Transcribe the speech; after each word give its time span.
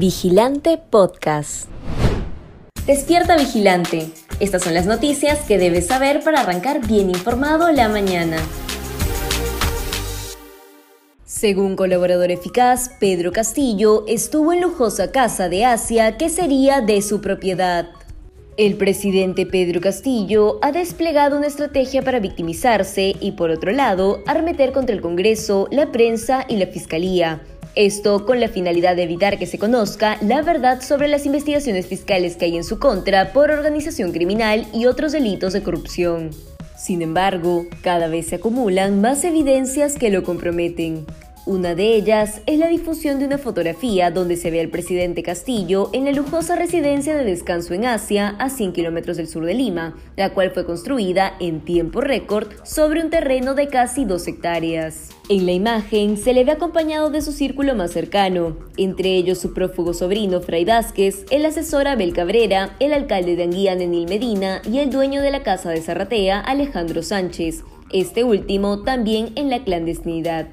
Vigilante 0.00 0.78
Podcast. 0.78 1.68
Despierta 2.86 3.36
Vigilante. 3.36 4.08
Estas 4.40 4.62
son 4.62 4.72
las 4.72 4.86
noticias 4.86 5.40
que 5.40 5.58
debes 5.58 5.88
saber 5.88 6.24
para 6.24 6.40
arrancar 6.40 6.86
bien 6.86 7.10
informado 7.10 7.70
la 7.70 7.90
mañana. 7.90 8.38
Según 11.26 11.76
colaborador 11.76 12.30
eficaz, 12.30 12.92
Pedro 12.98 13.30
Castillo 13.30 14.04
estuvo 14.08 14.54
en 14.54 14.62
lujosa 14.62 15.12
casa 15.12 15.50
de 15.50 15.66
Asia 15.66 16.16
que 16.16 16.30
sería 16.30 16.80
de 16.80 17.02
su 17.02 17.20
propiedad. 17.20 17.90
El 18.56 18.78
presidente 18.78 19.44
Pedro 19.44 19.82
Castillo 19.82 20.60
ha 20.62 20.72
desplegado 20.72 21.36
una 21.36 21.46
estrategia 21.46 22.00
para 22.00 22.20
victimizarse 22.20 23.16
y, 23.20 23.32
por 23.32 23.50
otro 23.50 23.70
lado, 23.70 24.20
arremeter 24.26 24.72
contra 24.72 24.94
el 24.94 25.02
Congreso, 25.02 25.68
la 25.70 25.92
prensa 25.92 26.46
y 26.48 26.56
la 26.56 26.68
Fiscalía. 26.68 27.42
Esto 27.76 28.26
con 28.26 28.40
la 28.40 28.48
finalidad 28.48 28.96
de 28.96 29.04
evitar 29.04 29.38
que 29.38 29.46
se 29.46 29.58
conozca 29.58 30.18
la 30.22 30.42
verdad 30.42 30.82
sobre 30.82 31.06
las 31.06 31.24
investigaciones 31.24 31.86
fiscales 31.86 32.36
que 32.36 32.46
hay 32.46 32.56
en 32.56 32.64
su 32.64 32.80
contra 32.80 33.32
por 33.32 33.52
organización 33.52 34.10
criminal 34.10 34.66
y 34.72 34.86
otros 34.86 35.12
delitos 35.12 35.52
de 35.52 35.62
corrupción. 35.62 36.30
Sin 36.76 37.00
embargo, 37.00 37.66
cada 37.82 38.08
vez 38.08 38.26
se 38.28 38.36
acumulan 38.36 39.00
más 39.00 39.22
evidencias 39.22 39.96
que 39.96 40.10
lo 40.10 40.24
comprometen. 40.24 41.06
Una 41.46 41.74
de 41.74 41.94
ellas 41.94 42.42
es 42.44 42.58
la 42.58 42.68
difusión 42.68 43.18
de 43.18 43.24
una 43.24 43.38
fotografía 43.38 44.10
donde 44.10 44.36
se 44.36 44.50
ve 44.50 44.60
al 44.60 44.68
presidente 44.68 45.22
Castillo 45.22 45.88
en 45.94 46.04
la 46.04 46.12
lujosa 46.12 46.54
residencia 46.54 47.16
de 47.16 47.24
descanso 47.24 47.72
en 47.72 47.86
Asia 47.86 48.36
a 48.38 48.50
100 48.50 48.74
kilómetros 48.74 49.16
del 49.16 49.26
sur 49.26 49.46
de 49.46 49.54
Lima, 49.54 49.96
la 50.18 50.34
cual 50.34 50.50
fue 50.50 50.66
construida 50.66 51.34
en 51.40 51.62
tiempo 51.62 52.02
récord 52.02 52.48
sobre 52.62 53.02
un 53.02 53.08
terreno 53.08 53.54
de 53.54 53.68
casi 53.68 54.04
dos 54.04 54.28
hectáreas. 54.28 55.08
En 55.30 55.46
la 55.46 55.52
imagen 55.52 56.18
se 56.18 56.34
le 56.34 56.44
ve 56.44 56.52
acompañado 56.52 57.08
de 57.08 57.22
su 57.22 57.32
círculo 57.32 57.74
más 57.74 57.92
cercano, 57.92 58.58
entre 58.76 59.16
ellos 59.16 59.38
su 59.38 59.54
prófugo 59.54 59.94
sobrino 59.94 60.42
Fray 60.42 60.66
Vázquez, 60.66 61.24
el 61.30 61.46
asesor 61.46 61.88
Abel 61.88 62.12
Cabrera, 62.12 62.76
el 62.80 62.92
alcalde 62.92 63.36
de 63.36 63.44
Anguía 63.44 63.74
Nenil 63.74 64.08
Medina 64.10 64.60
y 64.70 64.78
el 64.78 64.90
dueño 64.90 65.22
de 65.22 65.30
la 65.30 65.42
casa 65.42 65.70
de 65.70 65.80
Zarratea 65.80 66.38
Alejandro 66.38 67.02
Sánchez, 67.02 67.64
este 67.90 68.24
último 68.24 68.82
también 68.82 69.32
en 69.36 69.48
la 69.48 69.64
clandestinidad. 69.64 70.48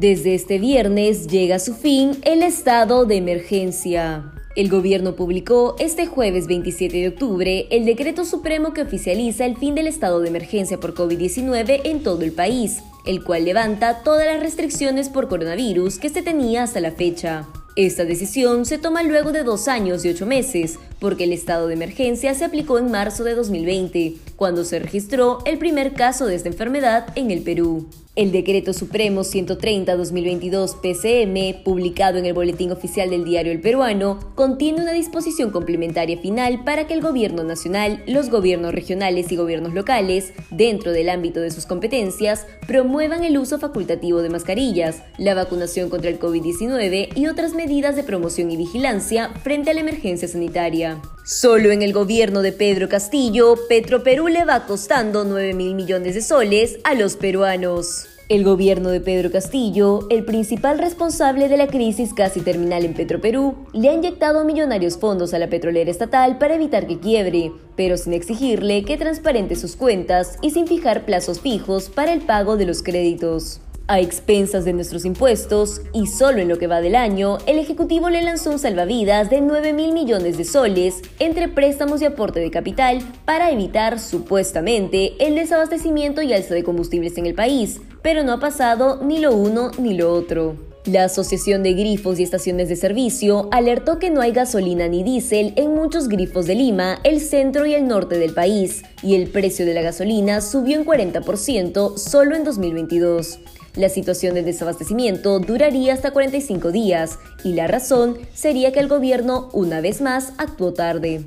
Desde 0.00 0.34
este 0.34 0.58
viernes 0.58 1.26
llega 1.26 1.56
a 1.56 1.58
su 1.58 1.74
fin 1.74 2.12
el 2.22 2.42
estado 2.42 3.04
de 3.04 3.16
emergencia. 3.16 4.32
El 4.56 4.70
gobierno 4.70 5.14
publicó 5.14 5.76
este 5.78 6.06
jueves 6.06 6.46
27 6.46 6.96
de 6.96 7.08
octubre 7.08 7.66
el 7.70 7.84
decreto 7.84 8.24
supremo 8.24 8.72
que 8.72 8.80
oficializa 8.80 9.44
el 9.44 9.58
fin 9.58 9.74
del 9.74 9.86
estado 9.86 10.20
de 10.20 10.28
emergencia 10.28 10.80
por 10.80 10.94
COVID-19 10.94 11.82
en 11.84 12.02
todo 12.02 12.22
el 12.22 12.32
país, 12.32 12.78
el 13.04 13.22
cual 13.22 13.44
levanta 13.44 14.02
todas 14.02 14.24
las 14.24 14.40
restricciones 14.40 15.10
por 15.10 15.28
coronavirus 15.28 15.98
que 15.98 16.08
se 16.08 16.22
tenía 16.22 16.62
hasta 16.62 16.80
la 16.80 16.92
fecha. 16.92 17.46
Esta 17.76 18.06
decisión 18.06 18.64
se 18.64 18.78
toma 18.78 19.02
luego 19.02 19.32
de 19.32 19.44
dos 19.44 19.68
años 19.68 20.02
y 20.06 20.08
ocho 20.08 20.24
meses, 20.24 20.78
porque 20.98 21.24
el 21.24 21.32
estado 21.34 21.66
de 21.66 21.74
emergencia 21.74 22.34
se 22.34 22.46
aplicó 22.46 22.78
en 22.78 22.90
marzo 22.90 23.22
de 23.22 23.34
2020, 23.34 24.14
cuando 24.36 24.64
se 24.64 24.78
registró 24.78 25.40
el 25.44 25.58
primer 25.58 25.92
caso 25.92 26.24
de 26.24 26.36
esta 26.36 26.48
enfermedad 26.48 27.06
en 27.16 27.30
el 27.30 27.42
Perú. 27.42 27.86
El 28.20 28.32
Decreto 28.32 28.74
Supremo 28.74 29.22
130-2022 29.22 30.82
PCM, 30.82 31.64
publicado 31.64 32.18
en 32.18 32.26
el 32.26 32.34
Boletín 32.34 32.70
Oficial 32.70 33.08
del 33.08 33.24
Diario 33.24 33.50
El 33.50 33.62
Peruano, 33.62 34.20
contiene 34.34 34.82
una 34.82 34.92
disposición 34.92 35.50
complementaria 35.50 36.18
final 36.18 36.62
para 36.62 36.86
que 36.86 36.92
el 36.92 37.00
Gobierno 37.00 37.44
Nacional, 37.44 38.02
los 38.06 38.28
gobiernos 38.28 38.74
regionales 38.74 39.32
y 39.32 39.36
gobiernos 39.36 39.72
locales, 39.72 40.34
dentro 40.50 40.92
del 40.92 41.08
ámbito 41.08 41.40
de 41.40 41.50
sus 41.50 41.64
competencias, 41.64 42.46
promuevan 42.66 43.24
el 43.24 43.38
uso 43.38 43.58
facultativo 43.58 44.20
de 44.20 44.28
mascarillas, 44.28 45.02
la 45.16 45.32
vacunación 45.32 45.88
contra 45.88 46.10
el 46.10 46.20
COVID-19 46.20 47.16
y 47.16 47.26
otras 47.26 47.54
medidas 47.54 47.96
de 47.96 48.02
promoción 48.02 48.50
y 48.50 48.58
vigilancia 48.58 49.30
frente 49.42 49.70
a 49.70 49.72
la 49.72 49.80
emergencia 49.80 50.28
sanitaria. 50.28 51.00
Solo 51.24 51.70
en 51.70 51.80
el 51.80 51.94
gobierno 51.94 52.42
de 52.42 52.52
Pedro 52.52 52.90
Castillo, 52.90 53.54
Petroperú 53.66 54.28
le 54.28 54.44
va 54.44 54.66
costando 54.66 55.24
9 55.24 55.54
mil 55.54 55.74
millones 55.74 56.14
de 56.14 56.20
soles 56.20 56.80
a 56.84 56.92
los 56.94 57.16
peruanos. 57.16 58.09
El 58.30 58.44
gobierno 58.44 58.90
de 58.90 59.00
Pedro 59.00 59.32
Castillo, 59.32 60.06
el 60.08 60.24
principal 60.24 60.78
responsable 60.78 61.48
de 61.48 61.56
la 61.56 61.66
crisis 61.66 62.14
casi 62.14 62.40
terminal 62.42 62.84
en 62.84 62.94
Petroperú, 62.94 63.56
le 63.72 63.88
ha 63.88 63.92
inyectado 63.92 64.44
millonarios 64.44 64.98
fondos 64.98 65.34
a 65.34 65.40
la 65.40 65.50
petrolera 65.50 65.90
estatal 65.90 66.38
para 66.38 66.54
evitar 66.54 66.86
que 66.86 67.00
quiebre, 67.00 67.50
pero 67.74 67.96
sin 67.96 68.12
exigirle 68.12 68.84
que 68.84 68.96
transparente 68.96 69.56
sus 69.56 69.74
cuentas 69.74 70.38
y 70.42 70.50
sin 70.52 70.68
fijar 70.68 71.04
plazos 71.06 71.40
fijos 71.40 71.88
para 71.90 72.12
el 72.12 72.20
pago 72.20 72.56
de 72.56 72.66
los 72.66 72.84
créditos. 72.84 73.62
A 73.88 73.98
expensas 73.98 74.64
de 74.64 74.74
nuestros 74.74 75.04
impuestos, 75.04 75.80
y 75.92 76.06
solo 76.06 76.38
en 76.38 76.46
lo 76.46 76.58
que 76.58 76.68
va 76.68 76.80
del 76.80 76.94
año, 76.94 77.38
el 77.48 77.58
Ejecutivo 77.58 78.10
le 78.10 78.22
lanzó 78.22 78.52
un 78.52 78.60
salvavidas 78.60 79.28
de 79.28 79.40
9 79.40 79.72
mil 79.72 79.92
millones 79.92 80.38
de 80.38 80.44
soles 80.44 81.02
entre 81.18 81.48
préstamos 81.48 82.00
y 82.00 82.04
aporte 82.04 82.38
de 82.38 82.52
capital 82.52 83.00
para 83.24 83.50
evitar, 83.50 83.98
supuestamente, 83.98 85.14
el 85.18 85.34
desabastecimiento 85.34 86.22
y 86.22 86.32
alza 86.32 86.54
de 86.54 86.62
combustibles 86.62 87.18
en 87.18 87.26
el 87.26 87.34
país, 87.34 87.80
pero 88.02 88.22
no 88.22 88.32
ha 88.32 88.40
pasado 88.40 89.00
ni 89.02 89.18
lo 89.18 89.34
uno 89.34 89.70
ni 89.78 89.94
lo 89.94 90.12
otro. 90.12 90.56
La 90.86 91.04
Asociación 91.04 91.62
de 91.62 91.74
Grifos 91.74 92.18
y 92.18 92.22
Estaciones 92.22 92.70
de 92.70 92.76
Servicio 92.76 93.48
alertó 93.52 93.98
que 93.98 94.08
no 94.08 94.22
hay 94.22 94.32
gasolina 94.32 94.88
ni 94.88 95.02
diésel 95.02 95.52
en 95.56 95.74
muchos 95.74 96.08
grifos 96.08 96.46
de 96.46 96.54
Lima, 96.54 96.98
el 97.04 97.20
centro 97.20 97.66
y 97.66 97.74
el 97.74 97.86
norte 97.86 98.18
del 98.18 98.32
país, 98.32 98.82
y 99.02 99.14
el 99.14 99.28
precio 99.28 99.66
de 99.66 99.74
la 99.74 99.82
gasolina 99.82 100.40
subió 100.40 100.78
en 100.78 100.86
40% 100.86 101.98
solo 101.98 102.34
en 102.34 102.44
2022. 102.44 103.40
La 103.76 103.90
situación 103.90 104.34
de 104.34 104.42
desabastecimiento 104.42 105.38
duraría 105.38 105.92
hasta 105.92 106.12
45 106.12 106.72
días 106.72 107.18
y 107.44 107.52
la 107.52 107.66
razón 107.66 108.18
sería 108.32 108.72
que 108.72 108.80
el 108.80 108.88
gobierno 108.88 109.50
una 109.52 109.82
vez 109.82 110.00
más 110.00 110.32
actuó 110.38 110.72
tarde. 110.72 111.24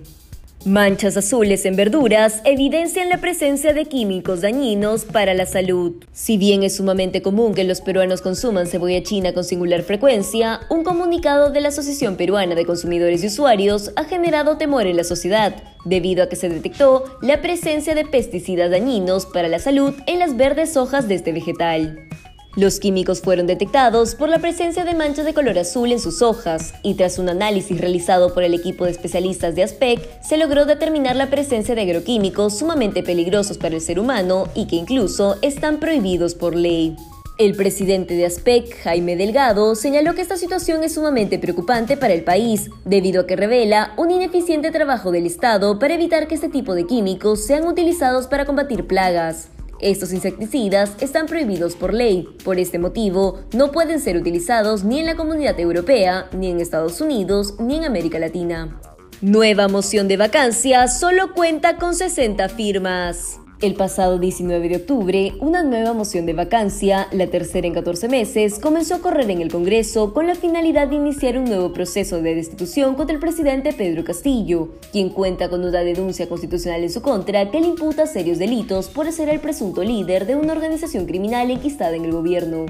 Manchas 0.66 1.18
azules 1.18 1.66
en 1.66 1.75
verduras 1.75 2.41
evidencian 2.46 3.09
la 3.09 3.18
presencia 3.18 3.74
de 3.74 3.84
químicos 3.84 4.40
dañinos 4.40 5.03
para 5.03 5.34
la 5.34 5.46
salud. 5.46 5.96
Si 6.13 6.38
bien 6.38 6.63
es 6.63 6.78
sumamente 6.78 7.22
común 7.22 7.53
que 7.53 7.66
los 7.66 7.81
peruanos 7.81 8.22
consuman 8.22 8.68
cebolla 8.68 9.03
china 9.03 9.34
con 9.34 9.44
singular 9.44 9.81
frecuencia, 9.84 10.62
un 10.69 10.85
comunicado 10.85 11.50
de 11.50 11.59
la 11.59 11.68
Asociación 11.68 12.16
Peruana 12.16 12.56
de 12.56 12.66
Consumidores 12.66 13.25
y 13.25 13.28
Usuarios 13.28 13.91
ha 13.97 14.06
generado 14.06 14.56
temor 14.56 14.88
en 14.88 14.96
la 14.96 15.03
sociedad, 15.03 15.53
debido 15.84 16.24
a 16.24 16.29
que 16.29 16.38
se 16.38 16.47
detectó 16.47 17.03
la 17.22 17.41
presencia 17.41 17.94
de 17.94 18.06
pesticidas 18.06 18.72
dañinos 18.72 19.25
para 19.25 19.50
la 19.50 19.59
salud 19.59 19.94
en 20.07 20.19
las 20.19 20.38
verdes 20.38 20.78
hojas 20.78 21.09
de 21.09 21.16
este 21.16 21.34
vegetal. 21.34 22.07
Los 22.56 22.80
químicos 22.80 23.22
fueron 23.22 23.47
detectados 23.47 24.14
por 24.14 24.30
la 24.30 24.38
presencia 24.38 24.86
de 24.86 24.94
manchas 24.94 25.25
de 25.25 25.34
color 25.34 25.58
azul 25.58 25.91
en 25.91 26.00
sus 26.00 26.22
hojas 26.22 26.75
y 26.84 26.94
tras 26.94 27.18
un 27.18 27.30
análisis 27.30 27.81
realizado 27.81 28.31
por 28.31 28.44
el 28.44 28.53
equipo 28.53 28.86
de 28.86 28.91
especialistas 28.91 29.56
de 29.56 29.64
ASPEC 29.64 30.22
se 30.22 30.38
logró 30.38 30.66
determinar 30.66 31.16
la 31.16 31.31
presencia 31.31 31.74
de 31.74 31.81
agroquímicos 31.81 32.59
sumamente 32.59 33.02
peligrosos 33.02 33.58
para 33.58 33.74
el 33.74 33.81
ser 33.81 34.00
humano 34.00 34.50
y 34.53 34.68
que 34.68 34.75
incluso 34.75 35.38
están 35.42 35.80
prohibidos 35.80 36.36
por 36.36 36.56
ley. 36.56 36.96
El 37.40 37.56
presidente 37.56 38.13
de 38.13 38.28
ASPEC, 38.28 38.84
Jaime 38.84 39.16
Delgado, 39.16 39.74
señaló 39.74 40.13
que 40.13 40.22
esta 40.22 40.38
situación 40.38 40.84
es 40.84 40.94
sumamente 40.94 41.40
preocupante 41.40 41.97
para 41.97 42.13
el 42.13 42.24
país, 42.24 42.69
debido 42.86 43.22
a 43.22 43.25
que 43.25 43.36
revela 43.36 43.96
un 43.97 44.12
ineficiente 44.12 44.69
trabajo 44.69 45.09
del 45.12 45.25
Estado 45.25 45.80
para 45.80 45.96
evitar 45.96 46.28
que 46.28 46.36
este 46.36 46.50
tipo 46.50 46.75
de 46.75 46.86
químicos 46.86 47.44
sean 47.44 47.66
utilizados 47.66 48.28
para 48.28 48.46
combatir 48.46 48.86
plagas. 48.86 49.47
Estos 49.83 50.13
insecticidas 50.13 50.94
están 51.01 51.25
prohibidos 51.25 51.75
por 51.75 51.94
ley. 51.94 52.29
Por 52.45 52.57
este 52.57 52.79
motivo, 52.79 53.41
no 53.53 53.73
pueden 53.73 53.99
ser 53.99 54.16
utilizados 54.16 54.85
ni 54.85 55.01
en 55.01 55.05
la 55.05 55.17
comunidad 55.17 55.59
europea, 55.59 56.29
ni 56.31 56.49
en 56.49 56.61
Estados 56.61 57.01
Unidos, 57.01 57.55
ni 57.59 57.75
en 57.75 57.83
América 57.83 58.17
Latina. 58.17 58.79
Nueva 59.19 59.67
moción 59.67 60.07
de 60.07 60.16
vacancia 60.16 60.88
solo 60.88 61.33
cuenta 61.33 61.75
con 61.75 61.95
60 61.95 62.47
firmas. 62.47 63.43
El 63.63 63.75
pasado 63.75 64.19
19 64.19 64.68
de 64.68 64.75
octubre, 64.75 65.31
una 65.40 65.63
nueva 65.63 65.94
moción 65.94 66.25
de 66.25 66.34
vacancia, 66.34 67.07
la 67.13 67.28
tercera 67.28 67.66
en 67.66 67.74
14 67.74 68.09
meses, 68.09 68.59
comenzó 68.59 68.96
a 68.96 69.00
correr 69.00 69.31
en 69.31 69.41
el 69.41 69.50
Congreso 69.50 70.13
con 70.13 70.28
la 70.28 70.35
finalidad 70.35 70.90
de 70.90 70.96
iniciar 70.96 71.38
un 71.38 71.46
nuevo 71.46 71.72
proceso 71.72 72.22
de 72.22 72.35
destitución 72.35 72.95
contra 72.95 73.15
el 73.15 73.21
presidente 73.21 73.71
Pedro 73.71 74.04
Castillo, 74.04 74.68
quien 74.92 75.07
cuenta 75.07 75.50
con 75.50 75.63
una 75.63 75.80
denuncia 75.80 76.27
constitucional 76.27 76.83
en 76.83 76.89
su 76.89 77.01
contra 77.01 77.51
que 77.51 77.62
le 77.62 77.68
imputa 77.68 78.06
serios 78.06 78.38
delitos 78.38 78.89
por 78.89 79.10
ser 79.13 79.30
el 79.30 79.39
presunto 79.39 79.81
líder 79.81 80.25
de 80.25 80.36
una 80.36 80.51
organización 80.51 81.06
criminal 81.06 81.50
enquistada 81.50 81.95
en 81.95 82.04
el 82.04 82.12
gobierno. 82.12 82.65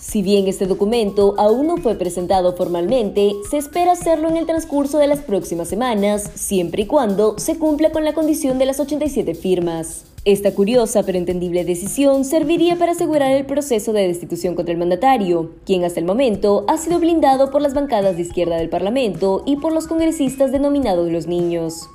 Si 0.00 0.22
bien 0.22 0.46
este 0.46 0.66
documento 0.66 1.34
aún 1.38 1.66
no 1.66 1.76
fue 1.76 1.96
presentado 1.96 2.54
formalmente, 2.54 3.32
se 3.50 3.56
espera 3.56 3.92
hacerlo 3.92 4.28
en 4.28 4.36
el 4.36 4.46
transcurso 4.46 4.98
de 4.98 5.08
las 5.08 5.20
próximas 5.20 5.66
semanas, 5.68 6.30
siempre 6.34 6.82
y 6.82 6.86
cuando 6.86 7.36
se 7.38 7.58
cumpla 7.58 7.90
con 7.90 8.04
la 8.04 8.14
condición 8.14 8.58
de 8.58 8.66
las 8.66 8.78
87 8.78 9.34
firmas. 9.34 10.04
Esta 10.24 10.54
curiosa 10.54 11.02
pero 11.02 11.18
entendible 11.18 11.64
decisión 11.64 12.24
serviría 12.24 12.76
para 12.76 12.92
asegurar 12.92 13.32
el 13.32 13.46
proceso 13.46 13.92
de 13.92 14.06
destitución 14.06 14.54
contra 14.54 14.72
el 14.72 14.78
mandatario, 14.78 15.50
quien 15.66 15.82
hasta 15.82 15.98
el 15.98 16.06
momento 16.06 16.64
ha 16.68 16.76
sido 16.76 17.00
blindado 17.00 17.50
por 17.50 17.60
las 17.60 17.74
bancadas 17.74 18.16
de 18.16 18.22
izquierda 18.22 18.56
del 18.56 18.68
Parlamento 18.68 19.42
y 19.46 19.56
por 19.56 19.72
los 19.72 19.88
congresistas 19.88 20.52
denominados 20.52 21.10
los 21.10 21.26
niños. 21.26 21.88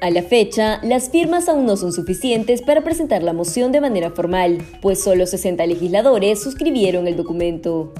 A 0.00 0.10
la 0.10 0.22
fecha, 0.22 0.80
las 0.84 1.10
firmas 1.10 1.48
aún 1.48 1.66
no 1.66 1.76
son 1.76 1.92
suficientes 1.92 2.62
para 2.62 2.84
presentar 2.84 3.24
la 3.24 3.32
moción 3.32 3.72
de 3.72 3.80
manera 3.80 4.10
formal, 4.12 4.58
pues 4.80 5.02
solo 5.02 5.26
60 5.26 5.66
legisladores 5.66 6.40
suscribieron 6.40 7.08
el 7.08 7.16
documento. 7.16 7.92